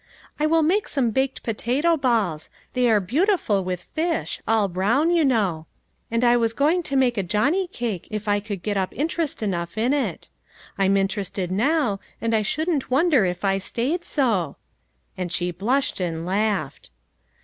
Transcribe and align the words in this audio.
I 0.39 0.47
will 0.47 0.63
make 0.63 0.87
some 0.87 1.11
baked 1.11 1.43
po 1.43 1.53
tato 1.53 1.95
balls, 1.95 2.49
they 2.73 2.89
are 2.89 2.99
beautiful 2.99 3.63
with 3.63 3.83
fish; 3.83 4.41
all 4.47 4.67
brown, 4.67 5.11
you 5.11 5.23
know; 5.23 5.67
and 6.09 6.23
I 6.23 6.35
was 6.37 6.53
going 6.53 6.81
to 6.81 6.95
make 6.95 7.19
a 7.19 7.21
johnny 7.21 7.67
cake 7.67 8.07
if 8.09 8.27
I 8.27 8.39
could 8.39 8.63
get 8.63 8.77
up 8.77 8.93
interest 8.95 9.43
enough 9.43 9.77
in 9.77 9.93
it. 9.93 10.27
I'm 10.75 10.97
interested 10.97 11.51
now, 11.51 11.99
and 12.19 12.33
I 12.33 12.41
shouldn't 12.41 12.89
wonder 12.89 13.25
if 13.27 13.45
I 13.45 13.59
staid 13.59 14.03
so," 14.03 14.55
and 15.15 15.31
she 15.31 15.51
blushed 15.51 15.99
and 16.01 16.25
laughed. 16.25 16.89